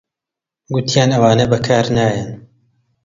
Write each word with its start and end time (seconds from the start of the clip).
گوتیان 0.71 1.09
ئەوانە 1.13 1.45
بەکار 1.53 1.85
نایەن 1.95 2.29